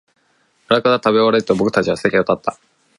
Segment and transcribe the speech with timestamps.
[0.67, 2.57] あらかた食べ終えると、僕たちは席を立った